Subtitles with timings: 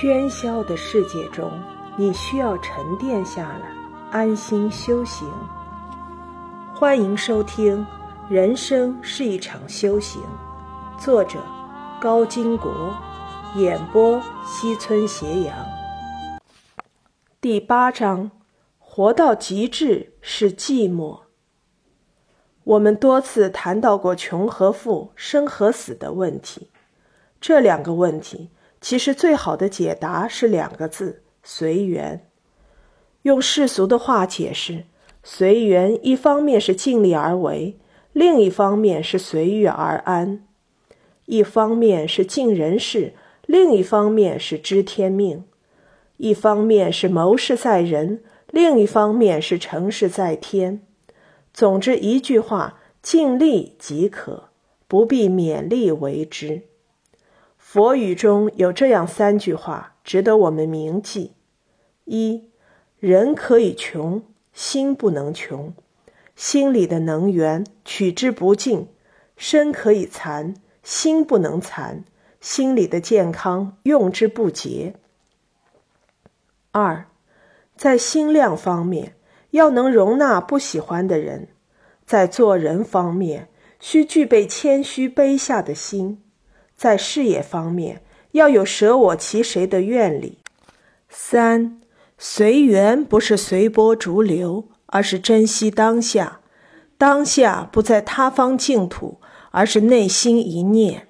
[0.00, 1.52] 喧嚣的世界中，
[1.94, 3.70] 你需要沉淀下来，
[4.10, 5.30] 安心修行。
[6.74, 7.86] 欢迎收听
[8.32, 10.22] 《人生是一场修行》，
[10.98, 11.38] 作者
[12.00, 12.96] 高金国，
[13.56, 15.54] 演播西村斜阳。
[17.38, 18.30] 第八章：
[18.78, 21.20] 活到极致是寂寞。
[22.64, 26.70] 我们多次谈到过穷和富、生和死的问题，
[27.38, 28.48] 这两个问题。
[28.80, 32.26] 其实最好的解答是两个字：随缘。
[33.22, 34.84] 用世俗的话解释，
[35.22, 37.76] 随缘一方面是尽力而为，
[38.14, 40.38] 另一方面是随遇而安；
[41.26, 43.12] 一方面是尽人事，
[43.44, 45.42] 另一方面是知天命；
[46.16, 50.80] 一方面是谋事在人，另一方面是成事在天。
[51.52, 54.44] 总之一句话，尽力即可，
[54.88, 56.62] 不必勉力为之。
[57.72, 61.34] 佛语中有这样三句话，值得我们铭记：
[62.04, 62.50] 一，
[62.98, 65.72] 人可以穷，心不能穷；
[66.34, 68.88] 心里的能源取之不尽，
[69.36, 72.02] 身可以残，心不能残；
[72.40, 74.94] 心里的健康用之不竭。
[76.72, 77.06] 二，
[77.76, 79.14] 在心量方面，
[79.50, 81.46] 要能容纳不喜欢的人；
[82.04, 86.20] 在做人方面，需具备谦虚卑下的心。
[86.80, 88.00] 在事业方面，
[88.32, 90.38] 要有舍我其谁的愿力。
[91.10, 91.78] 三
[92.16, 96.40] 随缘不是随波逐流，而是珍惜当下。
[96.96, 101.08] 当下不在他方净土，而是内心一念。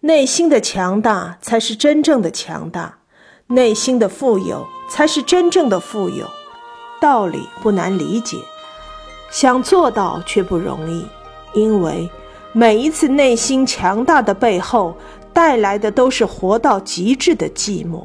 [0.00, 3.00] 内心的强大才是真正的强大，
[3.48, 6.26] 内心的富有才是真正的富有。
[7.02, 8.38] 道理不难理解，
[9.30, 11.06] 想做到却不容易，
[11.52, 12.08] 因为。
[12.52, 14.96] 每一次内心强大的背后，
[15.32, 18.02] 带来的都是活到极致的寂寞。